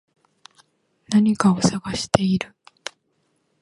[1.11, 2.55] 何かを探している